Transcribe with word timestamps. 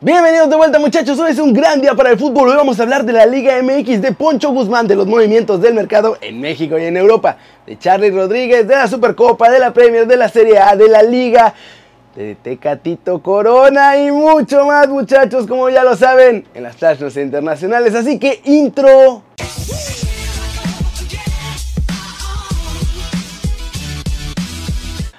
Bienvenidos 0.00 0.48
de 0.48 0.54
vuelta 0.54 0.78
muchachos, 0.78 1.18
hoy 1.18 1.32
es 1.32 1.40
un 1.40 1.52
gran 1.52 1.80
día 1.80 1.92
para 1.92 2.10
el 2.10 2.18
fútbol, 2.20 2.50
hoy 2.50 2.54
vamos 2.54 2.78
a 2.78 2.84
hablar 2.84 3.04
de 3.04 3.12
la 3.12 3.26
Liga 3.26 3.60
MX, 3.60 4.00
de 4.00 4.12
Poncho 4.12 4.50
Guzmán, 4.50 4.86
de 4.86 4.94
los 4.94 5.08
movimientos 5.08 5.60
del 5.60 5.74
mercado 5.74 6.16
en 6.20 6.40
México 6.40 6.78
y 6.78 6.84
en 6.84 6.96
Europa, 6.96 7.36
de 7.66 7.76
Charlie 7.76 8.12
Rodríguez, 8.12 8.68
de 8.68 8.76
la 8.76 8.86
Supercopa, 8.86 9.50
de 9.50 9.58
la 9.58 9.72
Premier, 9.72 10.06
de 10.06 10.16
la 10.16 10.28
Serie 10.28 10.56
A, 10.60 10.76
de 10.76 10.88
la 10.88 11.02
Liga, 11.02 11.52
de 12.14 12.36
Tecatito 12.36 13.20
Corona 13.20 13.96
y 13.98 14.12
mucho 14.12 14.64
más 14.66 14.86
muchachos, 14.86 15.48
como 15.48 15.68
ya 15.68 15.82
lo 15.82 15.96
saben, 15.96 16.46
en 16.54 16.62
las 16.62 16.76
Flash 16.76 17.00
internacionales, 17.18 17.92
así 17.96 18.20
que 18.20 18.40
intro... 18.44 19.24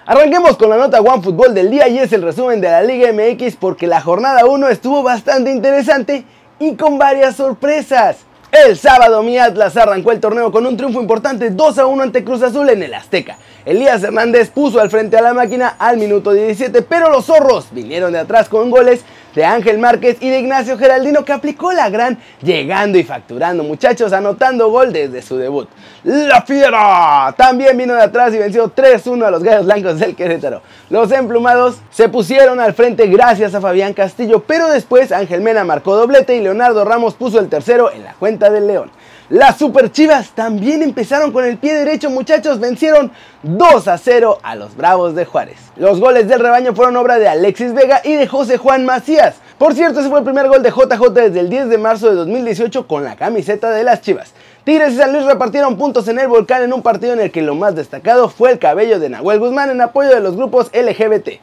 Arranquemos 0.09 0.57
con 0.57 0.71
la 0.71 0.77
nota 0.77 1.01
One 1.01 1.21
Fútbol 1.21 1.53
del 1.53 1.69
día 1.69 1.87
y 1.87 1.99
es 1.99 2.11
el 2.13 2.23
resumen 2.23 2.59
de 2.59 2.67
la 2.67 2.81
Liga 2.81 3.13
MX 3.13 3.57
porque 3.57 3.85
la 3.85 4.01
jornada 4.01 4.43
1 4.47 4.67
estuvo 4.69 5.03
bastante 5.03 5.51
interesante 5.51 6.25
y 6.57 6.73
con 6.73 6.97
varias 6.97 7.35
sorpresas. 7.35 8.17
El 8.51 8.75
sábado 8.75 9.21
mi 9.21 9.37
Atlas 9.37 9.77
arrancó 9.77 10.11
el 10.11 10.19
torneo 10.19 10.51
con 10.51 10.65
un 10.65 10.75
triunfo 10.75 10.99
importante 10.99 11.51
2 11.51 11.77
a 11.77 11.85
1 11.85 12.01
ante 12.01 12.23
Cruz 12.23 12.41
Azul 12.41 12.67
en 12.71 12.81
el 12.81 12.95
Azteca. 12.95 13.37
Elías 13.65 14.01
Hernández 14.01 14.49
puso 14.49 14.79
al 14.79 14.89
frente 14.89 15.15
a 15.15 15.21
la 15.21 15.35
máquina 15.35 15.75
al 15.77 15.97
minuto 15.97 16.33
17, 16.33 16.81
pero 16.81 17.11
los 17.11 17.25
zorros 17.25 17.67
vinieron 17.69 18.11
de 18.11 18.17
atrás 18.17 18.49
con 18.49 18.71
goles 18.71 19.05
de 19.35 19.45
Ángel 19.45 19.77
Márquez 19.77 20.17
y 20.19 20.29
de 20.29 20.39
Ignacio 20.39 20.77
Geraldino 20.77 21.23
que 21.23 21.33
aplicó 21.33 21.71
la 21.71 21.89
gran 21.89 22.17
llegando 22.41 22.97
y 22.97 23.03
facturando 23.03 23.63
muchachos 23.63 24.13
anotando 24.13 24.69
gol 24.69 24.91
desde 24.91 25.21
su 25.21 25.37
debut. 25.37 25.69
La 26.03 26.41
Fiera 26.41 27.33
también 27.37 27.77
vino 27.77 27.93
de 27.93 28.03
atrás 28.03 28.33
y 28.33 28.37
venció 28.37 28.73
3-1 28.73 29.25
a 29.25 29.31
los 29.31 29.43
Gallos 29.43 29.65
Blancos 29.65 29.99
del 29.99 30.15
Querétaro. 30.15 30.61
Los 30.89 31.11
emplumados 31.11 31.77
se 31.91 32.09
pusieron 32.09 32.59
al 32.59 32.73
frente 32.73 33.07
gracias 33.07 33.53
a 33.53 33.61
Fabián 33.61 33.93
Castillo, 33.93 34.43
pero 34.45 34.67
después 34.69 35.11
Ángel 35.11 35.41
Mena 35.41 35.63
marcó 35.63 35.95
doblete 35.95 36.35
y 36.35 36.41
Leonardo 36.41 36.85
Ramos 36.85 37.15
puso 37.15 37.39
el 37.39 37.49
tercero 37.49 37.91
en 37.91 38.03
la 38.03 38.13
cuenta 38.13 38.49
del 38.49 38.67
León. 38.67 38.91
Las 39.29 39.57
Super 39.57 39.91
Chivas 39.91 40.31
también 40.31 40.81
empezaron 40.81 41.31
con 41.31 41.45
el 41.45 41.57
pie 41.59 41.75
derecho, 41.75 42.09
muchachos, 42.09 42.59
vencieron 42.59 43.11
2 43.43 43.87
a 43.87 43.97
0 43.97 44.39
a 44.43 44.55
los 44.55 44.75
Bravos 44.75 45.15
de 45.15 45.23
Juárez. 45.23 45.57
Los 45.77 46.01
goles 46.01 46.27
del 46.27 46.41
rebaño 46.41 46.75
fueron 46.75 46.97
obra 46.97 47.19
de 47.19 47.29
Alexis 47.29 47.73
Vega 47.73 48.01
y 48.03 48.15
de 48.15 48.27
José 48.27 48.57
Juan 48.57 48.85
Macías. 48.85 49.35
Por 49.57 49.73
cierto, 49.73 50.01
ese 50.01 50.09
fue 50.09 50.19
el 50.19 50.25
primer 50.25 50.49
gol 50.49 50.61
de 50.61 50.71
JJ 50.71 51.09
desde 51.13 51.39
el 51.39 51.49
10 51.49 51.69
de 51.69 51.77
marzo 51.77 52.09
de 52.09 52.15
2018 52.15 52.85
con 52.85 53.05
la 53.05 53.15
camiseta 53.15 53.71
de 53.71 53.85
las 53.85 54.01
Chivas. 54.01 54.33
Tigres 54.65 54.93
y 54.93 54.97
San 54.97 55.13
Luis 55.13 55.23
repartieron 55.23 55.77
puntos 55.77 56.09
en 56.09 56.19
el 56.19 56.27
volcán 56.27 56.63
en 56.63 56.73
un 56.73 56.81
partido 56.81 57.13
en 57.13 57.21
el 57.21 57.31
que 57.31 57.41
lo 57.41 57.55
más 57.55 57.75
destacado 57.75 58.27
fue 58.27 58.51
el 58.51 58.59
cabello 58.59 58.99
de 58.99 59.09
Nahuel 59.09 59.39
Guzmán 59.39 59.69
en 59.69 59.79
apoyo 59.79 60.09
de 60.09 60.19
los 60.19 60.35
grupos 60.35 60.69
LGBT. 60.73 61.39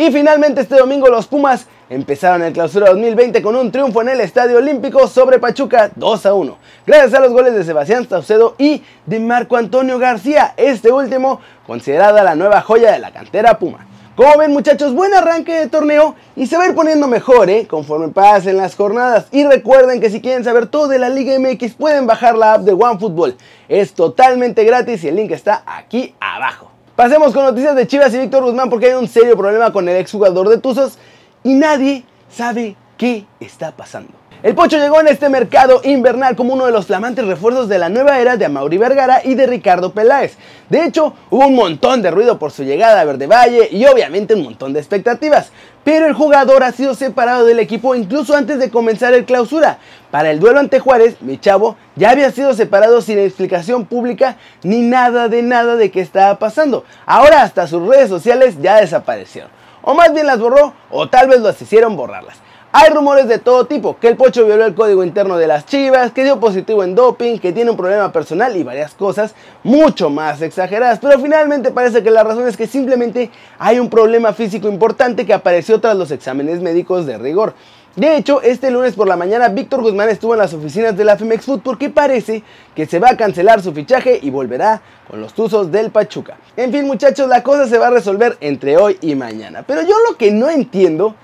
Y 0.00 0.10
finalmente 0.10 0.62
este 0.62 0.76
domingo 0.76 1.10
los 1.10 1.26
Pumas 1.26 1.66
empezaron 1.90 2.42
el 2.42 2.54
clausura 2.54 2.88
2020 2.88 3.42
con 3.42 3.54
un 3.54 3.70
triunfo 3.70 4.00
en 4.00 4.08
el 4.08 4.22
Estadio 4.22 4.56
Olímpico 4.56 5.06
sobre 5.06 5.38
Pachuca 5.38 5.90
2 5.94 6.24
a 6.24 6.32
1. 6.32 6.56
Gracias 6.86 7.12
a 7.12 7.20
los 7.20 7.34
goles 7.34 7.54
de 7.54 7.64
Sebastián 7.64 8.08
Saucedo 8.08 8.54
y 8.56 8.82
de 9.04 9.20
Marco 9.20 9.58
Antonio 9.58 9.98
García, 9.98 10.54
este 10.56 10.90
último 10.90 11.42
considerada 11.66 12.22
la 12.22 12.34
nueva 12.34 12.62
joya 12.62 12.92
de 12.92 12.98
la 12.98 13.10
cantera 13.10 13.58
Puma. 13.58 13.86
Como 14.16 14.38
ven 14.38 14.54
muchachos, 14.54 14.94
buen 14.94 15.12
arranque 15.12 15.52
de 15.52 15.66
torneo 15.66 16.14
y 16.34 16.46
se 16.46 16.56
va 16.56 16.64
a 16.64 16.68
ir 16.68 16.74
poniendo 16.74 17.06
mejor 17.06 17.50
¿eh? 17.50 17.66
conforme 17.66 18.08
pasen 18.08 18.56
las 18.56 18.76
jornadas. 18.76 19.26
Y 19.32 19.44
recuerden 19.44 20.00
que 20.00 20.08
si 20.08 20.22
quieren 20.22 20.44
saber 20.44 20.68
todo 20.68 20.88
de 20.88 20.98
la 20.98 21.10
Liga 21.10 21.38
MX 21.38 21.74
pueden 21.74 22.06
bajar 22.06 22.38
la 22.38 22.54
app 22.54 22.62
de 22.62 22.72
OneFootball. 22.72 23.36
Es 23.68 23.92
totalmente 23.92 24.64
gratis 24.64 25.04
y 25.04 25.08
el 25.08 25.16
link 25.16 25.32
está 25.32 25.62
aquí 25.66 26.14
abajo. 26.20 26.70
Pasemos 27.00 27.32
con 27.32 27.44
noticias 27.44 27.74
de 27.74 27.86
Chivas 27.86 28.12
y 28.12 28.18
Víctor 28.18 28.44
Guzmán 28.44 28.68
porque 28.68 28.88
hay 28.88 28.92
un 28.92 29.08
serio 29.08 29.34
problema 29.34 29.72
con 29.72 29.88
el 29.88 29.96
exjugador 29.96 30.50
de 30.50 30.58
Tuzos 30.58 30.98
y 31.42 31.54
nadie 31.54 32.04
sabe 32.30 32.76
qué 32.98 33.24
está 33.40 33.74
pasando. 33.74 34.19
El 34.42 34.54
Pocho 34.54 34.78
llegó 34.78 34.98
en 35.02 35.08
este 35.08 35.28
mercado 35.28 35.82
invernal 35.84 36.34
como 36.34 36.54
uno 36.54 36.64
de 36.64 36.72
los 36.72 36.86
flamantes 36.86 37.26
refuerzos 37.26 37.68
de 37.68 37.78
la 37.78 37.90
nueva 37.90 38.20
era 38.20 38.38
de 38.38 38.46
Amaury 38.46 38.78
Vergara 38.78 39.20
y 39.22 39.34
de 39.34 39.46
Ricardo 39.46 39.92
Peláez. 39.92 40.38
De 40.70 40.82
hecho, 40.82 41.12
hubo 41.28 41.46
un 41.46 41.54
montón 41.54 42.00
de 42.00 42.10
ruido 42.10 42.38
por 42.38 42.50
su 42.50 42.64
llegada 42.64 43.02
a 43.02 43.04
Verde 43.04 43.26
Valle 43.26 43.68
y 43.70 43.84
obviamente 43.84 44.32
un 44.32 44.44
montón 44.44 44.72
de 44.72 44.80
expectativas. 44.80 45.52
Pero 45.84 46.06
el 46.06 46.14
jugador 46.14 46.62
ha 46.62 46.72
sido 46.72 46.94
separado 46.94 47.44
del 47.44 47.58
equipo 47.58 47.94
incluso 47.94 48.34
antes 48.34 48.58
de 48.58 48.70
comenzar 48.70 49.12
el 49.12 49.26
clausura. 49.26 49.76
Para 50.10 50.30
el 50.30 50.40
duelo 50.40 50.58
ante 50.58 50.80
Juárez, 50.80 51.20
mi 51.20 51.36
chavo 51.36 51.76
ya 51.94 52.08
había 52.08 52.30
sido 52.30 52.54
separado 52.54 53.02
sin 53.02 53.18
explicación 53.18 53.84
pública 53.84 54.38
ni 54.62 54.80
nada 54.80 55.28
de 55.28 55.42
nada 55.42 55.76
de 55.76 55.90
qué 55.90 56.00
estaba 56.00 56.38
pasando. 56.38 56.84
Ahora 57.04 57.42
hasta 57.42 57.66
sus 57.66 57.86
redes 57.86 58.08
sociales 58.08 58.56
ya 58.62 58.80
desaparecieron. 58.80 59.50
O 59.82 59.92
más 59.92 60.14
bien 60.14 60.26
las 60.26 60.38
borró 60.38 60.72
o 60.90 61.10
tal 61.10 61.28
vez 61.28 61.40
las 61.40 61.60
hicieron 61.60 61.94
borrarlas. 61.94 62.38
Hay 62.72 62.88
rumores 62.90 63.26
de 63.26 63.38
todo 63.38 63.66
tipo, 63.66 63.98
que 63.98 64.06
el 64.06 64.16
Pocho 64.16 64.46
violó 64.46 64.64
el 64.64 64.76
código 64.76 65.02
interno 65.02 65.36
de 65.36 65.48
las 65.48 65.66
Chivas, 65.66 66.12
que 66.12 66.22
dio 66.22 66.38
positivo 66.38 66.84
en 66.84 66.94
doping, 66.94 67.40
que 67.40 67.52
tiene 67.52 67.72
un 67.72 67.76
problema 67.76 68.12
personal 68.12 68.56
y 68.56 68.62
varias 68.62 68.94
cosas 68.94 69.34
mucho 69.64 70.08
más 70.08 70.40
exageradas, 70.40 71.00
pero 71.00 71.18
finalmente 71.18 71.72
parece 71.72 72.04
que 72.04 72.12
la 72.12 72.22
razón 72.22 72.46
es 72.46 72.56
que 72.56 72.68
simplemente 72.68 73.28
hay 73.58 73.80
un 73.80 73.90
problema 73.90 74.32
físico 74.32 74.68
importante 74.68 75.26
que 75.26 75.34
apareció 75.34 75.80
tras 75.80 75.96
los 75.96 76.12
exámenes 76.12 76.60
médicos 76.60 77.06
de 77.06 77.18
rigor. 77.18 77.54
De 77.96 78.16
hecho, 78.16 78.40
este 78.40 78.70
lunes 78.70 78.94
por 78.94 79.08
la 79.08 79.16
mañana 79.16 79.48
Víctor 79.48 79.82
Guzmán 79.82 80.08
estuvo 80.08 80.34
en 80.34 80.38
las 80.38 80.54
oficinas 80.54 80.96
de 80.96 81.02
la 81.02 81.16
Femex 81.16 81.46
Food 81.46 81.62
porque 81.62 81.90
parece 81.90 82.44
que 82.76 82.86
se 82.86 83.00
va 83.00 83.10
a 83.10 83.16
cancelar 83.16 83.62
su 83.62 83.72
fichaje 83.72 84.20
y 84.22 84.30
volverá 84.30 84.80
con 85.10 85.20
los 85.20 85.34
Tuzos 85.34 85.72
del 85.72 85.90
Pachuca. 85.90 86.36
En 86.56 86.70
fin 86.70 86.86
muchachos, 86.86 87.26
la 87.26 87.42
cosa 87.42 87.66
se 87.66 87.78
va 87.78 87.88
a 87.88 87.90
resolver 87.90 88.38
entre 88.40 88.76
hoy 88.76 88.96
y 89.00 89.16
mañana. 89.16 89.64
Pero 89.66 89.82
yo 89.82 89.96
lo 90.08 90.16
que 90.16 90.30
no 90.30 90.48
entiendo 90.48 91.16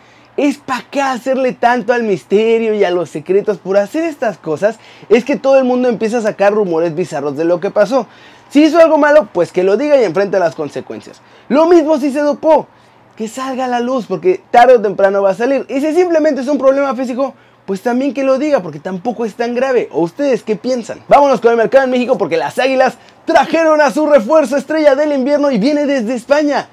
para 0.65 0.85
qué 0.91 1.01
hacerle 1.01 1.53
tanto 1.53 1.93
al 1.93 2.03
misterio 2.03 2.75
y 2.75 2.85
a 2.85 2.91
los 2.91 3.11
secretos 3.11 3.59
por 3.59 3.79
hacer 3.79 4.05
estas 4.05 4.37
cosas. 4.39 4.79
Es 5.09 5.25
que 5.25 5.37
todo 5.37 5.59
el 5.59 5.65
mundo 5.65 5.89
empieza 5.89 6.19
a 6.19 6.23
sacar 6.23 6.53
rumores 6.53 6.95
bizarros 6.95 7.37
de 7.37 7.45
lo 7.45 7.59
que 7.59 7.71
pasó. 7.71 8.07
Si 8.51 8.63
hizo 8.63 8.79
algo 8.79 8.99
malo, 8.99 9.29
pues 9.33 9.51
que 9.51 9.65
lo 9.65 9.77
diga 9.77 10.01
y 10.01 10.05
enfrente 10.05 10.39
las 10.39 10.55
consecuencias. 10.55 11.21
Lo 11.49 11.67
mismo 11.67 11.99
si 11.99 12.13
se 12.13 12.21
dopó. 12.21 12.69
Que 13.17 13.29
salga 13.29 13.65
a 13.65 13.69
la 13.69 13.81
luz 13.81 14.05
porque 14.07 14.43
tarde 14.51 14.75
o 14.75 14.83
temprano 14.83 15.23
va 15.23 15.31
a 15.31 15.35
salir. 15.35 15.65
Y 15.71 15.81
si 15.81 15.95
simplemente 15.95 16.43
es 16.43 16.49
un 16.49 16.59
problema 16.59 16.95
físico, 16.95 17.35
pues 17.65 17.81
también 17.81 18.13
que 18.13 18.23
lo 18.23 18.39
diga 18.39 18.61
porque 18.61 18.79
tampoco 18.79 19.25
es 19.25 19.35
tan 19.35 19.55
grave. 19.55 19.89
¿O 19.91 20.03
ustedes 20.03 20.43
qué 20.43 20.55
piensan? 20.55 21.01
Vámonos 21.09 21.41
con 21.41 21.51
el 21.51 21.57
mercado 21.57 21.85
en 21.85 21.91
México 21.91 22.19
porque 22.19 22.37
las 22.37 22.59
Águilas 22.59 22.99
trajeron 23.25 23.81
a 23.81 23.91
su 23.91 24.07
refuerzo 24.07 24.59
estrella 24.59 24.95
del 24.95 25.13
invierno 25.13 25.51
y 25.51 25.57
viene 25.57 25.87
desde 25.87 26.15
España. 26.15 26.69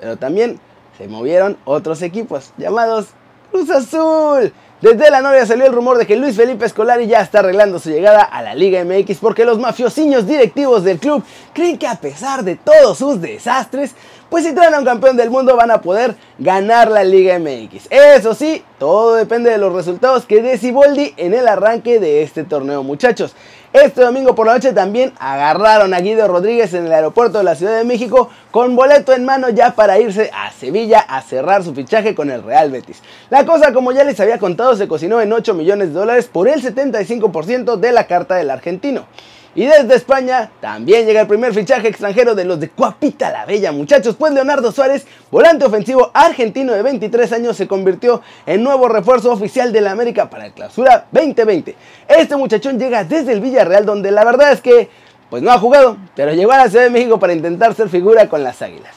Pero 0.00 0.16
también 0.16 0.58
se 0.98 1.08
movieron 1.08 1.56
otros 1.64 2.02
equipos 2.02 2.52
llamados 2.56 3.06
Cruz 3.50 3.70
Azul. 3.70 4.52
Desde 4.80 5.10
la 5.10 5.22
novia 5.22 5.46
salió 5.46 5.64
el 5.64 5.72
rumor 5.72 5.96
de 5.96 6.06
que 6.06 6.16
Luis 6.16 6.36
Felipe 6.36 6.66
Escolari 6.66 7.06
ya 7.06 7.20
está 7.20 7.38
arreglando 7.38 7.78
su 7.78 7.88
llegada 7.88 8.22
a 8.22 8.42
la 8.42 8.54
Liga 8.54 8.84
MX 8.84 9.18
porque 9.18 9.44
los 9.44 9.58
mafiosiños 9.58 10.26
directivos 10.26 10.84
del 10.84 10.98
club 10.98 11.22
creen 11.54 11.78
que 11.78 11.86
a 11.86 11.94
pesar 11.94 12.44
de 12.44 12.56
todos 12.56 12.98
sus 12.98 13.20
desastres, 13.20 13.94
pues 14.28 14.44
si 14.44 14.52
traen 14.52 14.74
a 14.74 14.80
un 14.80 14.84
campeón 14.84 15.16
del 15.16 15.30
mundo 15.30 15.56
van 15.56 15.70
a 15.70 15.80
poder 15.80 16.16
ganar 16.38 16.90
la 16.90 17.02
Liga 17.02 17.38
MX. 17.38 17.86
Eso 17.88 18.34
sí, 18.34 18.62
todo 18.78 19.14
depende 19.14 19.50
de 19.50 19.58
los 19.58 19.72
resultados 19.72 20.26
que 20.26 20.42
dé 20.42 20.58
Siboldi 20.58 21.14
en 21.16 21.32
el 21.32 21.48
arranque 21.48 21.98
de 21.98 22.22
este 22.22 22.44
torneo, 22.44 22.82
muchachos. 22.82 23.34
Este 23.74 24.02
domingo 24.02 24.36
por 24.36 24.46
la 24.46 24.54
noche 24.54 24.72
también 24.72 25.12
agarraron 25.18 25.94
a 25.94 25.98
Guido 25.98 26.28
Rodríguez 26.28 26.72
en 26.74 26.86
el 26.86 26.92
aeropuerto 26.92 27.38
de 27.38 27.44
la 27.44 27.56
Ciudad 27.56 27.76
de 27.76 27.82
México 27.82 28.30
con 28.52 28.76
boleto 28.76 29.12
en 29.12 29.24
mano 29.24 29.48
ya 29.48 29.74
para 29.74 29.98
irse 29.98 30.30
a 30.32 30.52
Sevilla 30.52 31.00
a 31.00 31.20
cerrar 31.22 31.64
su 31.64 31.74
fichaje 31.74 32.14
con 32.14 32.30
el 32.30 32.44
Real 32.44 32.70
Betis. 32.70 33.02
La 33.30 33.44
cosa, 33.44 33.72
como 33.72 33.90
ya 33.90 34.04
les 34.04 34.20
había 34.20 34.38
contado, 34.38 34.76
se 34.76 34.86
cocinó 34.86 35.20
en 35.20 35.32
8 35.32 35.54
millones 35.54 35.88
de 35.88 35.94
dólares 35.94 36.30
por 36.32 36.46
el 36.46 36.62
75% 36.62 37.74
de 37.74 37.90
la 37.90 38.06
carta 38.06 38.36
del 38.36 38.50
argentino. 38.50 39.06
Y 39.56 39.66
desde 39.66 39.94
España 39.94 40.50
también 40.60 41.06
llega 41.06 41.20
el 41.20 41.26
primer 41.28 41.54
fichaje 41.54 41.86
extranjero 41.86 42.34
de 42.34 42.44
los 42.44 42.58
de 42.58 42.70
Cuapita 42.70 43.30
la 43.30 43.46
Bella, 43.46 43.70
muchachos, 43.70 44.16
pues 44.18 44.32
Leonardo 44.32 44.72
Suárez, 44.72 45.06
volante 45.30 45.64
ofensivo 45.64 46.10
argentino 46.12 46.72
de 46.72 46.82
23 46.82 47.32
años, 47.32 47.56
se 47.56 47.68
convirtió 47.68 48.20
en 48.46 48.64
nuevo 48.64 48.88
refuerzo 48.88 49.30
oficial 49.30 49.72
de 49.72 49.80
la 49.80 49.92
América 49.92 50.28
para 50.28 50.46
el 50.46 50.52
Clausura 50.52 51.06
2020. 51.12 51.76
Este 52.08 52.36
muchachón 52.36 52.80
llega 52.80 53.04
desde 53.04 53.32
el 53.32 53.40
Villarreal, 53.40 53.86
donde 53.86 54.10
la 54.10 54.24
verdad 54.24 54.50
es 54.50 54.60
que 54.60 54.88
pues 55.30 55.42
no 55.42 55.52
ha 55.52 55.58
jugado, 55.58 55.96
pero 56.16 56.32
llegó 56.32 56.52
a 56.52 56.58
la 56.58 56.68
Ciudad 56.68 56.84
de 56.84 56.90
México 56.90 57.18
para 57.20 57.32
intentar 57.32 57.74
ser 57.74 57.88
figura 57.88 58.28
con 58.28 58.42
las 58.42 58.60
Águilas. 58.60 58.94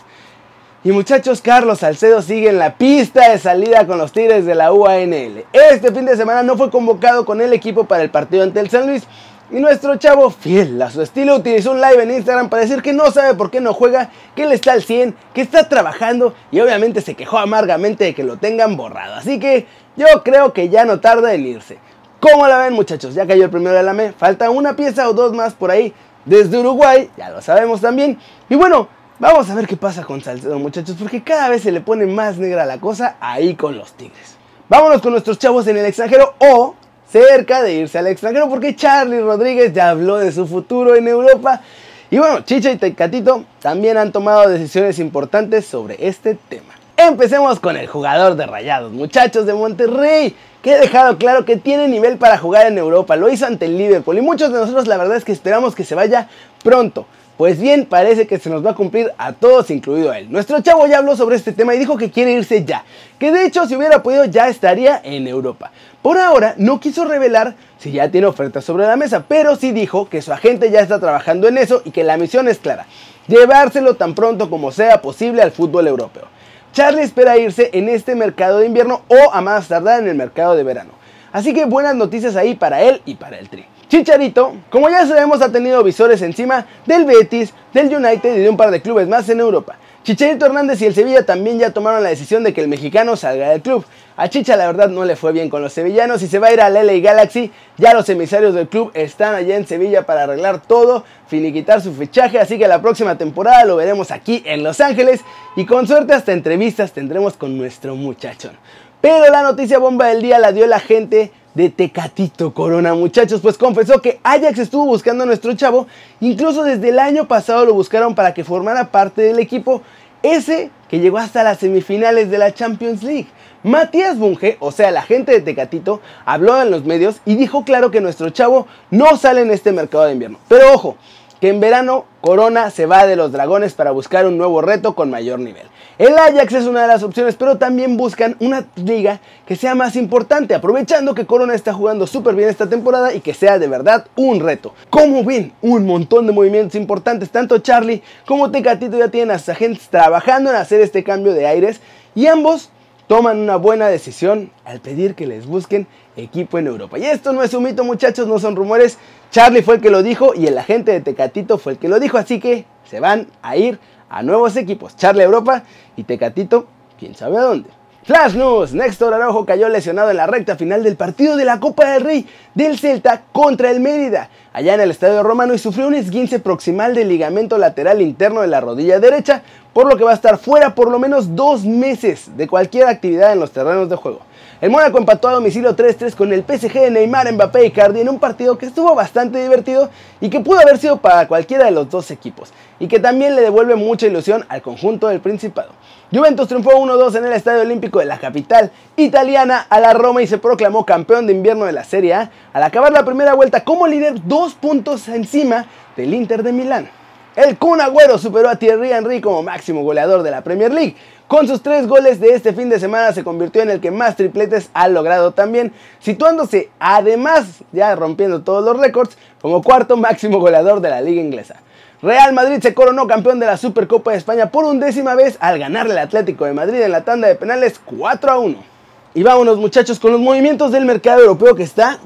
Y 0.83 0.91
muchachos, 0.91 1.41
Carlos 1.41 1.79
Salcedo 1.79 2.21
sigue 2.21 2.49
en 2.49 2.59
la 2.59 2.77
pista 2.77 3.29
de 3.29 3.39
salida 3.39 3.85
con 3.85 3.97
los 3.97 4.11
Tigres 4.11 4.45
de 4.45 4.55
la 4.55 4.71
UANL. 4.71 5.45
Este 5.51 5.91
fin 5.91 6.05
de 6.05 6.15
semana 6.15 6.43
no 6.43 6.55
fue 6.55 6.71
convocado 6.71 7.25
con 7.25 7.41
el 7.41 7.53
equipo 7.53 7.85
para 7.85 8.03
el 8.03 8.09
partido 8.09 8.43
ante 8.43 8.59
el 8.59 8.69
San 8.69 8.87
Luis, 8.87 9.03
y 9.49 9.59
nuestro 9.59 9.95
chavo, 9.95 10.29
fiel 10.29 10.81
a 10.81 10.89
su 10.89 11.01
estilo, 11.01 11.35
utilizó 11.35 11.71
un 11.71 11.79
live 11.79 12.03
en 12.03 12.11
Instagram 12.11 12.49
para 12.49 12.63
decir 12.63 12.81
que 12.81 12.91
no 12.91 13.11
sabe 13.11 13.33
por 13.33 13.49
qué 13.49 13.61
no 13.61 13.73
juega, 13.73 14.09
que 14.35 14.43
él 14.43 14.51
está 14.51 14.73
al 14.73 14.83
100, 14.83 15.15
que 15.33 15.41
está 15.41 15.69
trabajando 15.69 16.33
y 16.51 16.59
obviamente 16.59 17.01
se 17.01 17.15
quejó 17.15 17.37
amargamente 17.37 18.03
de 18.03 18.13
que 18.13 18.23
lo 18.23 18.37
tengan 18.37 18.75
borrado. 18.75 19.15
Así 19.15 19.39
que 19.39 19.65
yo 19.95 20.05
creo 20.23 20.51
que 20.51 20.67
ya 20.67 20.83
no 20.83 20.99
tarda 20.99 21.33
en 21.33 21.45
irse. 21.45 21.77
¿Cómo 22.19 22.47
la 22.47 22.57
ven 22.57 22.73
muchachos? 22.73 23.13
Ya 23.13 23.25
cayó 23.25 23.45
el 23.45 23.49
primero 23.49 23.75
de 23.75 23.83
la 23.83 23.93
ME, 23.93 24.11
falta 24.11 24.49
una 24.49 24.75
pieza 24.75 25.07
o 25.07 25.13
dos 25.13 25.33
más 25.33 25.53
por 25.53 25.71
ahí 25.71 25.93
desde 26.25 26.57
Uruguay, 26.57 27.09
ya 27.15 27.29
lo 27.29 27.41
sabemos 27.41 27.79
también. 27.79 28.19
Y 28.49 28.55
bueno, 28.55 28.89
vamos 29.17 29.49
a 29.49 29.55
ver 29.55 29.65
qué 29.65 29.77
pasa 29.77 30.03
con 30.03 30.21
Salcedo 30.21 30.59
muchachos, 30.59 30.97
porque 30.99 31.23
cada 31.23 31.47
vez 31.47 31.63
se 31.63 31.71
le 31.71 31.79
pone 31.79 32.05
más 32.05 32.37
negra 32.37 32.65
la 32.65 32.79
cosa 32.79 33.15
ahí 33.21 33.55
con 33.55 33.77
los 33.77 33.93
Tigres. 33.93 34.35
Vámonos 34.67 35.01
con 35.01 35.13
nuestros 35.13 35.39
chavos 35.39 35.65
en 35.67 35.77
el 35.77 35.85
extranjero 35.85 36.33
o 36.39 36.75
cerca 37.11 37.61
de 37.61 37.73
irse 37.73 37.97
al 37.97 38.07
extranjero 38.07 38.49
porque 38.49 38.75
Charlie 38.75 39.21
Rodríguez 39.21 39.73
ya 39.73 39.89
habló 39.89 40.17
de 40.17 40.31
su 40.31 40.47
futuro 40.47 40.95
en 40.95 41.07
Europa. 41.07 41.61
Y 42.09 42.17
bueno, 42.17 42.41
Chicha 42.41 42.71
y 42.71 42.77
Tecatito 42.77 43.43
también 43.61 43.97
han 43.97 44.11
tomado 44.11 44.47
decisiones 44.47 44.99
importantes 44.99 45.65
sobre 45.65 46.07
este 46.07 46.35
tema. 46.47 46.73
Empecemos 46.95 47.59
con 47.59 47.77
el 47.77 47.87
jugador 47.87 48.35
de 48.35 48.45
Rayados, 48.47 48.91
muchachos 48.91 49.45
de 49.45 49.53
Monterrey, 49.53 50.35
que 50.63 50.73
ha 50.73 50.79
dejado 50.79 51.17
claro 51.17 51.45
que 51.45 51.57
tiene 51.57 51.87
nivel 51.87 52.17
para 52.17 52.37
jugar 52.37 52.65
en 52.67 52.77
Europa. 52.77 53.15
Lo 53.15 53.29
hizo 53.29 53.45
ante 53.45 53.65
el 53.65 53.77
Liverpool 53.77 54.17
y 54.17 54.21
muchos 54.21 54.51
de 54.51 54.59
nosotros 54.59 54.87
la 54.87 54.97
verdad 54.97 55.17
es 55.17 55.23
que 55.23 55.31
esperamos 55.31 55.75
que 55.75 55.83
se 55.83 55.95
vaya 55.95 56.27
pronto. 56.63 57.05
Pues 57.37 57.59
bien, 57.59 57.85
parece 57.85 58.25
que 58.25 58.39
se 58.39 58.49
nos 58.49 58.65
va 58.65 58.71
a 58.71 58.75
cumplir 58.75 59.11
a 59.15 59.31
todos, 59.31 59.69
incluido 59.69 60.09
a 60.09 60.17
él. 60.17 60.31
Nuestro 60.31 60.59
chavo 60.61 60.87
ya 60.87 60.97
habló 60.97 61.15
sobre 61.15 61.35
este 61.35 61.53
tema 61.53 61.75
y 61.75 61.77
dijo 61.79 61.95
que 61.95 62.09
quiere 62.09 62.31
irse 62.33 62.65
ya. 62.65 62.83
Que 63.19 63.31
de 63.31 63.45
hecho, 63.45 63.67
si 63.67 63.75
hubiera 63.75 64.01
podido, 64.01 64.25
ya 64.25 64.49
estaría 64.49 64.99
en 65.03 65.27
Europa. 65.27 65.71
Por 66.01 66.17
ahora, 66.17 66.55
no 66.57 66.79
quiso 66.79 67.05
revelar 67.05 67.53
si 67.77 67.91
ya 67.91 68.09
tiene 68.09 68.25
ofertas 68.25 68.65
sobre 68.65 68.87
la 68.87 68.95
mesa, 68.95 69.25
pero 69.27 69.55
sí 69.55 69.71
dijo 69.71 70.09
que 70.09 70.23
su 70.23 70.33
agente 70.33 70.71
ya 70.71 70.79
está 70.79 70.99
trabajando 70.99 71.47
en 71.47 71.59
eso 71.59 71.83
y 71.85 71.91
que 71.91 72.03
la 72.03 72.17
misión 72.17 72.47
es 72.47 72.57
clara. 72.57 72.87
Llevárselo 73.27 73.93
tan 73.93 74.15
pronto 74.15 74.49
como 74.49 74.71
sea 74.71 74.99
posible 75.03 75.43
al 75.43 75.51
fútbol 75.51 75.87
europeo. 75.87 76.25
Charlie 76.73 77.03
espera 77.03 77.37
irse 77.37 77.69
en 77.73 77.87
este 77.87 78.15
mercado 78.15 78.59
de 78.59 78.65
invierno 78.65 79.03
o 79.09 79.31
a 79.31 79.41
más 79.41 79.67
tardar 79.67 79.99
en 79.99 80.07
el 80.07 80.15
mercado 80.15 80.55
de 80.55 80.63
verano. 80.63 80.91
Así 81.31 81.53
que 81.53 81.65
buenas 81.65 81.95
noticias 81.95 82.35
ahí 82.35 82.55
para 82.55 82.81
él 82.81 83.01
y 83.05 83.13
para 83.13 83.37
el 83.37 83.47
Tri. 83.47 83.65
Chicharito, 83.89 84.53
como 84.69 84.89
ya 84.89 85.05
sabemos, 85.07 85.41
ha 85.41 85.51
tenido 85.51 85.81
visores 85.83 86.21
encima 86.21 86.65
del 86.85 87.05
Betis, 87.05 87.53
del 87.73 87.95
United 87.95 88.35
y 88.35 88.39
de 88.39 88.49
un 88.49 88.57
par 88.57 88.69
de 88.71 88.81
clubes 88.81 89.07
más 89.07 89.29
en 89.29 89.39
Europa. 89.39 89.77
Chicharito 90.03 90.45
Hernández 90.45 90.81
y 90.81 90.85
el 90.85 90.95
Sevilla 90.95 91.25
también 91.25 91.59
ya 91.59 91.71
tomaron 91.71 92.01
la 92.01 92.09
decisión 92.09 92.43
de 92.43 92.53
que 92.53 92.61
el 92.61 92.67
mexicano 92.67 93.15
salga 93.15 93.49
del 93.49 93.61
club. 93.61 93.85
A 94.15 94.29
Chicha 94.29 94.55
la 94.55 94.65
verdad 94.65 94.89
no 94.89 95.05
le 95.05 95.15
fue 95.15 95.31
bien 95.31 95.49
con 95.49 95.61
los 95.61 95.73
sevillanos 95.73 96.21
y 96.23 96.27
se 96.27 96.39
va 96.39 96.47
a 96.47 96.53
ir 96.53 96.59
al 96.59 96.73
LA 96.73 96.99
Galaxy. 96.99 97.51
Ya 97.77 97.93
los 97.93 98.09
emisarios 98.09 98.55
del 98.55 98.67
club 98.67 98.89
están 98.93 99.35
allá 99.35 99.55
en 99.55 99.67
Sevilla 99.67 100.05
para 100.05 100.23
arreglar 100.23 100.61
todo, 100.61 101.03
finiquitar 101.27 101.81
su 101.81 101.93
fichaje, 101.93 102.39
así 102.39 102.57
que 102.57 102.67
la 102.67 102.81
próxima 102.81 103.17
temporada 103.17 103.65
lo 103.65 103.75
veremos 103.75 104.09
aquí 104.11 104.41
en 104.45 104.63
Los 104.63 104.81
Ángeles 104.81 105.21
y 105.55 105.65
con 105.65 105.87
suerte 105.87 106.13
hasta 106.13 106.31
entrevistas 106.31 106.93
tendremos 106.93 107.37
con 107.37 107.57
nuestro 107.57 107.95
muchachón. 107.95 108.57
Pero 109.01 109.29
la 109.29 109.43
noticia 109.43 109.77
bomba 109.77 110.07
del 110.07 110.21
día 110.21 110.39
la 110.39 110.51
dio 110.51 110.65
la 110.65 110.79
gente 110.79 111.31
de 111.57 111.71
Tecatito 111.71 112.53
Corona, 112.53 112.93
muchachos, 112.93 113.41
pues 113.41 113.57
confesó 113.57 113.99
que 113.99 114.19
Ajax 114.21 114.59
estuvo 114.59 114.85
buscando 114.85 115.23
a 115.23 115.27
nuestro 115.27 115.55
chavo, 115.55 115.87
incluso 116.19 116.63
desde 116.63 116.89
el 116.89 116.99
año 116.99 117.27
pasado 117.27 117.65
lo 117.65 117.73
buscaron 117.73 118.13
para 118.13 118.35
que 118.35 118.43
formara 118.43 118.91
parte 118.91 119.23
del 119.23 119.39
equipo, 119.39 119.81
ese 120.21 120.69
que 120.87 120.99
llegó 120.99 121.17
hasta 121.17 121.43
las 121.43 121.57
semifinales 121.57 122.29
de 122.29 122.37
la 122.37 122.53
Champions 122.53 123.01
League. 123.01 123.25
Matías 123.63 124.19
Bunge, 124.19 124.57
o 124.59 124.71
sea, 124.71 124.91
la 124.91 125.01
gente 125.01 125.31
de 125.31 125.41
Tecatito, 125.41 125.99
habló 126.25 126.61
en 126.61 126.69
los 126.69 126.85
medios 126.85 127.21
y 127.25 127.35
dijo 127.35 127.65
claro 127.65 127.89
que 127.89 128.01
nuestro 128.01 128.29
chavo 128.29 128.67
no 128.91 129.17
sale 129.17 129.41
en 129.41 129.49
este 129.49 129.71
mercado 129.71 130.05
de 130.05 130.13
invierno. 130.13 130.37
Pero 130.47 130.71
ojo, 130.73 130.95
que 131.41 131.49
en 131.49 131.59
verano 131.59 132.05
Corona 132.21 132.69
se 132.69 132.85
va 132.85 133.07
de 133.07 133.15
los 133.15 133.31
Dragones 133.31 133.73
para 133.73 133.89
buscar 133.89 134.27
un 134.27 134.37
nuevo 134.37 134.61
reto 134.61 134.93
con 134.93 135.09
mayor 135.09 135.39
nivel. 135.39 135.65
El 135.97 136.15
Ajax 136.15 136.53
es 136.53 136.65
una 136.67 136.83
de 136.83 136.87
las 136.89 137.01
opciones, 137.01 137.35
pero 137.35 137.57
también 137.57 137.97
buscan 137.97 138.35
una 138.39 138.67
liga 138.75 139.19
que 139.47 139.55
sea 139.55 139.73
más 139.73 139.95
importante, 139.95 140.53
aprovechando 140.53 141.15
que 141.15 141.25
Corona 141.25 141.55
está 141.55 141.73
jugando 141.73 142.05
súper 142.05 142.35
bien 142.35 142.49
esta 142.49 142.69
temporada 142.69 143.15
y 143.15 143.19
que 143.19 143.33
sea 143.33 143.57
de 143.57 143.67
verdad 143.67 144.05
un 144.15 144.39
reto. 144.39 144.75
Como 144.91 145.23
ven, 145.23 145.53
un 145.63 145.87
montón 145.87 146.27
de 146.27 146.33
movimientos 146.33 146.75
importantes, 146.75 147.31
tanto 147.31 147.57
Charlie 147.57 148.03
como 148.27 148.51
Tecatito 148.51 148.95
ya 148.95 149.07
tienen 149.07 149.31
a 149.31 149.39
sus 149.39 149.49
agentes 149.49 149.87
trabajando 149.89 150.51
en 150.51 150.57
hacer 150.57 150.81
este 150.81 151.03
cambio 151.03 151.33
de 151.33 151.47
aires 151.47 151.81
y 152.13 152.27
ambos 152.27 152.69
toman 153.07 153.39
una 153.39 153.55
buena 153.55 153.87
decisión 153.87 154.51
al 154.65 154.81
pedir 154.81 155.15
que 155.15 155.25
les 155.25 155.45
busquen 155.45 155.87
equipo 156.15 156.59
en 156.59 156.67
Europa. 156.67 156.99
Y 156.99 157.05
esto 157.05 157.33
no 157.33 157.41
es 157.41 157.53
un 157.53 157.63
mito 157.63 157.83
muchachos, 157.83 158.27
no 158.27 158.37
son 158.39 158.55
rumores. 158.55 158.97
Charlie 159.31 159.61
fue 159.61 159.75
el 159.75 159.81
que 159.81 159.89
lo 159.89 160.03
dijo 160.03 160.33
y 160.35 160.47
el 160.47 160.57
agente 160.57 160.91
de 160.91 161.01
Tecatito 161.01 161.57
fue 161.57 161.73
el 161.73 161.79
que 161.79 161.87
lo 161.87 161.99
dijo, 161.99 162.17
así 162.17 162.39
que 162.39 162.65
se 162.89 162.99
van 162.99 163.27
a 163.41 163.55
ir 163.57 163.79
a 164.09 164.23
nuevos 164.23 164.55
equipos. 164.55 164.95
Charlie 164.95 165.23
Europa 165.23 165.63
y 165.95 166.03
Tecatito, 166.03 166.67
quién 166.99 167.15
sabe 167.15 167.37
a 167.37 167.41
dónde. 167.41 167.69
Flash 168.07 168.35
News, 168.35 168.73
Néstor 168.73 169.13
Araujo 169.13 169.45
cayó 169.45 169.67
lesionado 169.67 170.09
en 170.11 170.15
la 170.15 170.27
recta 170.27 170.55
final 170.55 170.81
del 170.81 170.95
partido 170.95 171.35
de 171.35 171.43
la 171.43 171.59
Copa 171.59 171.91
del 171.91 172.03
Rey 172.03 172.25
del 172.55 172.79
Celta 172.79 173.23
contra 173.33 173.69
el 173.69 173.81
Mérida, 173.81 174.29
allá 174.57 174.73
en 174.73 174.81
el 174.81 174.89
Estadio 174.89 175.21
Romano 175.21 175.53
y 175.53 175.59
sufrió 175.59 175.85
un 175.85 175.93
esguince 175.93 176.39
proximal 176.39 176.95
del 176.95 177.09
ligamento 177.09 177.59
lateral 177.59 178.01
interno 178.01 178.41
de 178.41 178.47
la 178.47 178.59
rodilla 178.59 178.99
derecha, 178.99 179.43
por 179.71 179.87
lo 179.87 179.95
que 179.97 180.03
va 180.03 180.09
a 180.09 180.15
estar 180.15 180.39
fuera 180.39 180.73
por 180.73 180.89
lo 180.89 180.97
menos 180.97 181.35
dos 181.35 181.63
meses 181.63 182.35
de 182.35 182.47
cualquier 182.47 182.87
actividad 182.87 183.33
en 183.33 183.39
los 183.39 183.51
terrenos 183.51 183.87
de 183.87 183.95
juego. 183.97 184.21
El 184.59 184.71
Mónaco 184.71 184.97
empató 184.97 185.27
a 185.27 185.33
domicilio 185.33 185.75
3-3 185.75 186.15
con 186.15 186.33
el 186.33 186.41
PSG 186.41 186.73
de 186.73 186.89
Neymar, 186.89 187.31
Mbappé 187.31 187.67
y 187.67 187.71
Cardi 187.71 188.01
en 188.01 188.09
un 188.09 188.17
partido 188.17 188.57
que 188.57 188.65
estuvo 188.65 188.95
bastante 188.95 189.39
divertido 189.39 189.91
y 190.19 190.31
que 190.31 190.39
pudo 190.39 190.59
haber 190.59 190.79
sido 190.79 190.97
para 190.97 191.27
cualquiera 191.27 191.65
de 191.65 191.71
los 191.71 191.91
dos 191.91 192.09
equipos 192.09 192.51
y 192.79 192.87
que 192.87 192.99
también 192.99 193.35
le 193.35 193.43
devuelve 193.43 193.75
mucha 193.75 194.07
ilusión 194.07 194.43
al 194.49 194.63
conjunto 194.63 195.09
del 195.09 195.19
Principado. 195.19 195.69
Juventus 196.11 196.47
triunfó 196.47 196.71
1-2 196.71 197.17
en 197.17 197.25
el 197.25 197.33
Estadio 197.33 197.61
Olímpico 197.61 197.99
de 197.99 198.05
la 198.05 198.17
capital 198.17 198.71
italiana 198.95 199.67
a 199.69 199.79
la 199.79 199.93
Roma 199.93 200.23
y 200.23 200.27
se 200.27 200.39
proclamó 200.39 200.85
campeón 200.85 201.27
de 201.27 201.33
invierno 201.33 201.65
de 201.65 201.73
la 201.73 201.83
Serie 201.83 202.15
A 202.15 202.31
al 202.57 202.63
acabar 202.63 202.91
la 202.91 203.05
primera 203.05 203.35
vuelta 203.35 203.63
como 203.63 203.85
líder 203.85 204.15
dos 204.25 204.55
puntos 204.55 205.07
encima 205.09 205.67
del 205.95 206.11
Inter 206.11 206.41
de 206.41 206.51
Milán. 206.51 206.89
El 207.35 207.55
Kun 207.55 207.79
Agüero 207.79 208.17
superó 208.17 208.49
a 208.49 208.55
Thierry 208.55 208.91
Henry 208.91 209.21
como 209.21 209.43
máximo 209.43 209.83
goleador 209.83 210.23
de 210.23 210.31
la 210.31 210.41
Premier 210.41 210.73
League 210.73 210.95
con 211.27 211.47
sus 211.47 211.61
tres 211.61 211.85
goles 211.85 212.19
de 212.19 212.29
este 212.29 212.53
fin 212.53 212.67
de 212.67 212.79
semana 212.79 213.13
se 213.13 213.23
convirtió 213.23 213.61
en 213.61 213.69
el 213.69 213.79
que 213.79 213.91
más 213.91 214.15
tripletes 214.15 214.71
ha 214.73 214.87
logrado 214.87 215.33
también, 215.33 215.71
situándose 215.99 216.71
además, 216.79 217.63
ya 217.73 217.95
rompiendo 217.95 218.41
todos 218.41 218.65
los 218.65 218.81
récords, 218.81 219.19
como 219.39 219.61
cuarto 219.61 219.95
máximo 219.95 220.39
goleador 220.39 220.81
de 220.81 220.89
la 220.89 221.01
liga 221.01 221.21
inglesa. 221.21 221.57
Real 222.01 222.33
Madrid 222.33 222.59
se 222.59 222.73
coronó 222.73 223.05
campeón 223.05 223.39
de 223.39 223.45
la 223.45 223.57
Supercopa 223.57 224.11
de 224.11 224.17
España 224.17 224.49
por 224.49 224.65
undécima 224.65 225.13
vez 225.13 225.37
al 225.41 225.59
ganarle 225.59 225.91
al 225.91 225.99
Atlético 225.99 226.45
de 226.45 226.53
Madrid 226.53 226.81
en 226.81 226.91
la 226.91 227.03
tanda 227.03 227.27
de 227.27 227.35
penales 227.35 227.79
4 227.85 228.31
a 228.31 228.39
1. 228.39 228.77
Y 229.13 229.23
vámonos 229.23 229.57
muchachos 229.57 229.99
con 229.99 230.11
los 230.11 230.21
movimientos 230.21 230.71
del 230.71 230.85
mercado 230.85 231.21
europeo 231.21 231.55
que 231.55 231.63
está 231.63 231.97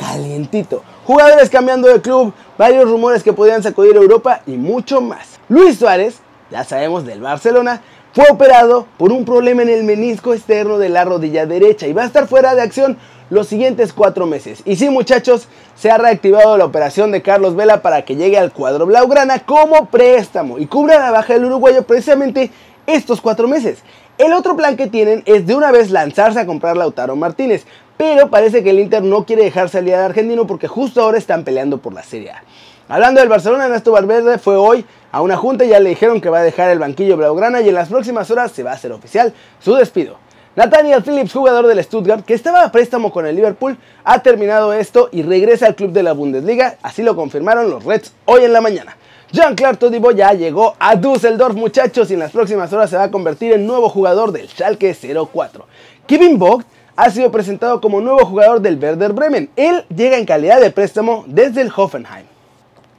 calientito. 0.00 0.82
Jugadores 1.04 1.50
cambiando 1.50 1.88
de 1.88 2.00
club, 2.00 2.32
varios 2.56 2.90
rumores 2.90 3.22
que 3.22 3.32
podrían 3.32 3.62
sacudir 3.62 3.96
Europa 3.96 4.40
y 4.46 4.52
mucho 4.52 5.00
más. 5.00 5.38
Luis 5.48 5.78
Suárez, 5.78 6.20
ya 6.50 6.64
sabemos 6.64 7.04
del 7.04 7.20
Barcelona, 7.20 7.82
fue 8.12 8.24
operado 8.30 8.86
por 8.98 9.12
un 9.12 9.24
problema 9.24 9.62
en 9.62 9.68
el 9.68 9.84
menisco 9.84 10.34
externo 10.34 10.78
de 10.78 10.88
la 10.88 11.04
rodilla 11.04 11.46
derecha 11.46 11.86
y 11.86 11.92
va 11.92 12.02
a 12.02 12.06
estar 12.06 12.26
fuera 12.26 12.54
de 12.54 12.62
acción 12.62 12.98
los 13.28 13.46
siguientes 13.46 13.92
cuatro 13.92 14.26
meses. 14.26 14.62
Y 14.64 14.76
sí 14.76 14.88
muchachos, 14.88 15.46
se 15.76 15.90
ha 15.90 15.98
reactivado 15.98 16.56
la 16.56 16.64
operación 16.64 17.12
de 17.12 17.22
Carlos 17.22 17.54
Vela 17.54 17.82
para 17.82 18.04
que 18.04 18.16
llegue 18.16 18.38
al 18.38 18.52
cuadro 18.52 18.86
Blaugrana 18.86 19.40
como 19.40 19.86
préstamo 19.86 20.58
y 20.58 20.66
cubra 20.66 20.98
la 20.98 21.10
baja 21.12 21.34
del 21.34 21.44
uruguayo 21.44 21.84
precisamente 21.84 22.50
estos 22.86 23.20
cuatro 23.20 23.46
meses. 23.46 23.78
El 24.18 24.32
otro 24.32 24.56
plan 24.56 24.76
que 24.76 24.88
tienen 24.88 25.22
es 25.26 25.46
de 25.46 25.54
una 25.54 25.70
vez 25.70 25.90
lanzarse 25.90 26.40
a 26.40 26.46
comprar 26.46 26.76
Lautaro 26.76 27.16
Martínez, 27.16 27.64
pero 28.00 28.30
parece 28.30 28.64
que 28.64 28.70
el 28.70 28.80
Inter 28.80 29.02
no 29.02 29.26
quiere 29.26 29.44
dejar 29.44 29.68
salir 29.68 29.94
al 29.94 30.06
argentino 30.06 30.46
porque 30.46 30.66
justo 30.66 31.02
ahora 31.02 31.18
están 31.18 31.44
peleando 31.44 31.82
por 31.82 31.92
la 31.92 32.02
Serie 32.02 32.30
A. 32.30 32.42
Hablando 32.88 33.20
del 33.20 33.28
Barcelona, 33.28 33.66
Ernesto 33.66 33.92
Valverde 33.92 34.38
fue 34.38 34.56
hoy 34.56 34.86
a 35.12 35.20
una 35.20 35.36
junta 35.36 35.66
y 35.66 35.68
ya 35.68 35.80
le 35.80 35.90
dijeron 35.90 36.18
que 36.22 36.30
va 36.30 36.38
a 36.38 36.42
dejar 36.42 36.70
el 36.70 36.78
banquillo 36.78 37.18
blaugrana 37.18 37.60
y 37.60 37.68
en 37.68 37.74
las 37.74 37.90
próximas 37.90 38.30
horas 38.30 38.52
se 38.52 38.62
va 38.62 38.70
a 38.70 38.74
hacer 38.76 38.90
oficial 38.92 39.34
su 39.58 39.74
despido. 39.74 40.16
Nathaniel 40.56 41.02
Phillips, 41.02 41.34
jugador 41.34 41.66
del 41.66 41.84
Stuttgart, 41.84 42.24
que 42.24 42.32
estaba 42.32 42.64
a 42.64 42.72
préstamo 42.72 43.12
con 43.12 43.26
el 43.26 43.36
Liverpool, 43.36 43.76
ha 44.02 44.22
terminado 44.22 44.72
esto 44.72 45.10
y 45.12 45.20
regresa 45.22 45.66
al 45.66 45.74
club 45.74 45.92
de 45.92 46.02
la 46.02 46.14
Bundesliga, 46.14 46.78
así 46.82 47.02
lo 47.02 47.14
confirmaron 47.14 47.68
los 47.68 47.84
Reds 47.84 48.14
hoy 48.24 48.44
en 48.44 48.54
la 48.54 48.62
mañana. 48.62 48.96
Jean-Claude 49.30 49.76
Todibo 49.76 50.10
ya 50.12 50.32
llegó 50.32 50.74
a 50.78 50.96
Düsseldorf, 50.96 51.54
muchachos, 51.54 52.10
y 52.10 52.14
en 52.14 52.20
las 52.20 52.32
próximas 52.32 52.72
horas 52.72 52.88
se 52.88 52.96
va 52.96 53.02
a 53.04 53.10
convertir 53.10 53.52
en 53.52 53.66
nuevo 53.66 53.90
jugador 53.90 54.32
del 54.32 54.48
Schalke 54.48 54.94
04. 54.94 55.66
Kevin 56.06 56.38
Vogt 56.38 56.66
ha 57.00 57.10
sido 57.10 57.32
presentado 57.32 57.80
como 57.80 58.02
nuevo 58.02 58.26
jugador 58.26 58.60
del 58.60 58.78
Werder 58.78 59.14
Bremen. 59.14 59.48
Él 59.56 59.86
llega 59.88 60.18
en 60.18 60.26
calidad 60.26 60.60
de 60.60 60.70
préstamo 60.70 61.24
desde 61.26 61.62
el 61.62 61.72
Hoffenheim. 61.74 62.26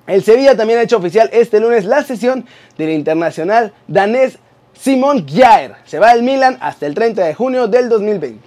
El 0.08 0.24
Sevilla 0.24 0.58
también 0.58 0.80
ha 0.80 0.82
hecho 0.82 0.98
oficial 0.98 1.30
este 1.32 1.60
lunes 1.60 1.86
la 1.86 2.04
sesión 2.04 2.46
del 2.80 2.90
internacional 2.90 3.74
danés 3.88 4.40
Simon 4.74 5.28
Gjaer. 5.28 5.76
Se 5.86 6.00
va 6.00 6.10
al 6.10 6.24
Milan 6.24 6.58
hasta 6.62 6.88
el 6.88 6.96
30 6.96 7.24
de 7.24 7.36
junio 7.36 7.68
del 7.68 7.90
2020. 7.90 8.40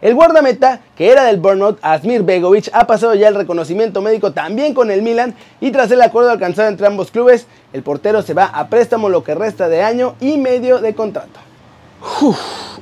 El 0.00 0.16
guardameta, 0.16 0.80
que 0.96 1.12
era 1.12 1.22
del 1.24 1.38
Burnout, 1.38 1.78
Asmir 1.80 2.24
Begovic, 2.24 2.68
ha 2.72 2.88
pasado 2.88 3.14
ya 3.14 3.28
el 3.28 3.36
reconocimiento 3.36 4.02
médico 4.02 4.32
también 4.32 4.74
con 4.74 4.90
el 4.90 5.02
Milan 5.02 5.32
y 5.60 5.70
tras 5.70 5.92
el 5.92 6.02
acuerdo 6.02 6.32
alcanzado 6.32 6.68
entre 6.68 6.88
ambos 6.88 7.12
clubes, 7.12 7.46
el 7.72 7.84
portero 7.84 8.22
se 8.22 8.34
va 8.34 8.46
a 8.46 8.66
préstamo 8.66 9.08
lo 9.08 9.22
que 9.22 9.36
resta 9.36 9.68
de 9.68 9.84
año 9.84 10.16
y 10.20 10.38
medio 10.38 10.80
de 10.80 10.96
contrato. 10.96 11.38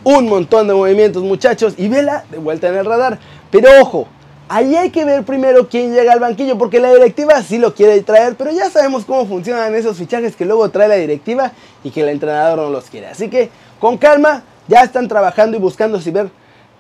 Un 0.06 0.28
montón 0.28 0.68
de 0.68 0.75
movimientos 0.75 1.25
muchachos 1.25 1.75
y 1.76 1.88
Vela 1.88 2.25
de 2.30 2.38
vuelta 2.38 2.68
en 2.68 2.76
el 2.76 2.84
radar. 2.84 3.18
Pero 3.50 3.68
ojo, 3.80 4.06
Ahí 4.48 4.76
hay 4.76 4.90
que 4.90 5.04
ver 5.04 5.25
primero 5.25 5.68
quién 5.68 5.92
llega 5.92 6.12
al 6.12 6.20
banquillo, 6.20 6.56
porque 6.56 6.78
la 6.78 6.92
directiva 6.92 7.42
sí 7.42 7.58
lo 7.58 7.75
quiere 7.75 8.00
traer, 8.02 8.36
pero 8.36 8.52
ya 8.52 8.70
sabemos 8.70 9.04
cómo 9.04 9.26
funcionan 9.26 9.75
esos 9.75 9.96
fichajes 9.96 10.36
que 10.36 10.44
luego 10.44 10.70
trae 10.70 10.86
la 10.86 10.94
directiva 10.94 11.50
y 11.82 11.90
que 11.90 12.02
el 12.02 12.10
entrenador 12.10 12.58
no 12.58 12.70
los 12.70 12.84
quiere. 12.84 13.08
Así 13.08 13.28
que 13.28 13.50
con 13.80 13.98
calma, 13.98 14.44
ya 14.68 14.82
están 14.82 15.08
trabajando 15.08 15.56
y 15.56 15.60
buscando 15.60 16.00
si 16.00 16.12
ver 16.12 16.30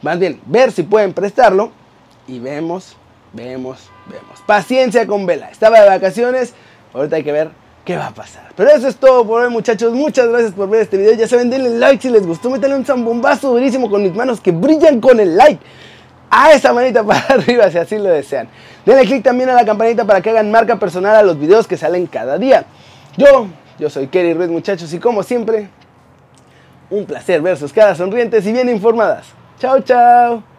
más 0.00 0.16
bien, 0.20 0.40
ver 0.46 0.70
si 0.70 0.84
pueden 0.84 1.12
prestarlo 1.12 1.72
y 2.28 2.38
vemos, 2.38 2.96
vemos, 3.32 3.90
vemos. 4.08 4.40
Paciencia 4.46 5.04
con 5.04 5.26
Vela. 5.26 5.50
Estaba 5.50 5.80
de 5.80 5.88
vacaciones, 5.88 6.54
ahorita 6.94 7.16
hay 7.16 7.24
que 7.24 7.32
ver 7.32 7.50
qué 7.86 7.96
va 7.96 8.08
a 8.08 8.10
pasar. 8.10 8.42
Pero 8.54 8.70
eso 8.70 8.88
es 8.88 8.96
todo 8.96 9.26
por 9.26 9.42
hoy, 9.42 9.48
muchachos. 9.48 9.94
Muchas 9.94 10.28
gracias 10.28 10.52
por 10.52 10.68
ver 10.68 10.82
este 10.82 10.98
video. 10.98 11.14
Ya 11.14 11.26
saben, 11.26 11.48
denle 11.48 11.70
like 11.78 12.02
si 12.02 12.10
les 12.10 12.26
gustó. 12.26 12.50
Métanle 12.50 12.76
un 12.76 12.84
zambombazo 12.84 13.50
durísimo 13.50 13.88
con 13.88 14.02
mis 14.02 14.12
manos 14.12 14.40
que 14.40 14.52
brillan 14.52 15.00
con 15.00 15.18
el 15.20 15.36
like. 15.36 15.64
A 16.28 16.52
esa 16.52 16.72
manita 16.72 17.04
para 17.06 17.20
arriba 17.20 17.70
si 17.70 17.78
así 17.78 17.96
lo 17.96 18.10
desean. 18.10 18.48
Denle 18.84 19.06
click 19.06 19.22
también 19.22 19.48
a 19.48 19.54
la 19.54 19.64
campanita 19.64 20.04
para 20.04 20.20
que 20.20 20.30
hagan 20.30 20.50
marca 20.50 20.78
personal 20.78 21.16
a 21.16 21.22
los 21.22 21.38
videos 21.38 21.66
que 21.66 21.76
salen 21.76 22.06
cada 22.06 22.36
día. 22.36 22.66
Yo, 23.16 23.46
yo 23.78 23.88
soy 23.88 24.08
Kerry 24.08 24.34
Ruiz, 24.34 24.50
muchachos, 24.50 24.92
y 24.92 24.98
como 24.98 25.22
siempre, 25.22 25.68
un 26.90 27.06
placer 27.06 27.40
ver 27.40 27.56
sus 27.56 27.72
caras 27.72 27.96
sonrientes 27.96 28.44
y 28.46 28.52
bien 28.52 28.68
informadas. 28.68 29.26
Chao, 29.58 29.80
chao. 29.80 30.55